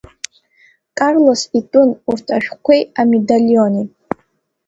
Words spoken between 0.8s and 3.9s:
Карлос итәын урҭ ашәҟәқәеи амедалиони.